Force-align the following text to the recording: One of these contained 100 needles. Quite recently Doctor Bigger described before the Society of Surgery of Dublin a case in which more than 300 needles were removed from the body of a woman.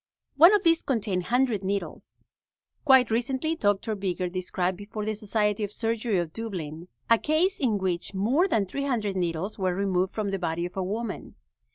One 0.35 0.51
of 0.55 0.63
these 0.63 0.81
contained 0.81 1.25
100 1.25 1.61
needles. 1.63 2.25
Quite 2.85 3.11
recently 3.11 3.55
Doctor 3.55 3.93
Bigger 3.93 4.29
described 4.29 4.75
before 4.75 5.05
the 5.05 5.13
Society 5.13 5.63
of 5.63 5.71
Surgery 5.71 6.17
of 6.17 6.33
Dublin 6.33 6.87
a 7.07 7.19
case 7.19 7.59
in 7.59 7.77
which 7.77 8.15
more 8.15 8.47
than 8.47 8.65
300 8.65 9.15
needles 9.15 9.59
were 9.59 9.75
removed 9.75 10.11
from 10.15 10.31
the 10.31 10.39
body 10.39 10.65
of 10.65 10.75
a 10.75 10.81
woman. 10.81 11.35